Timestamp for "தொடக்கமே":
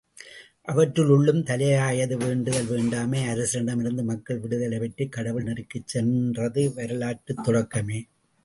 7.47-8.01